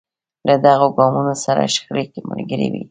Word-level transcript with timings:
له 0.47 0.55
دغو 0.65 0.87
ګامونو 0.97 1.33
سره 1.43 1.61
شخړې 1.73 2.03
ملګرې 2.31 2.67
وې. 2.71 2.79